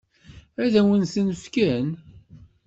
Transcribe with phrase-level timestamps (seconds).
[0.63, 1.87] Ad wen-ten-fken?